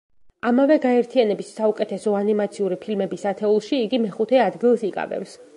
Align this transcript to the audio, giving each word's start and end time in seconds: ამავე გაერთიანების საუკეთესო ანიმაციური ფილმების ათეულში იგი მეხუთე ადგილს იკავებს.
ამავე 0.51 0.77
გაერთიანების 0.85 1.51
საუკეთესო 1.59 2.15
ანიმაციური 2.21 2.81
ფილმების 2.89 3.29
ათეულში 3.33 3.85
იგი 3.85 4.03
მეხუთე 4.07 4.45
ადგილს 4.51 4.91
იკავებს. 4.93 5.43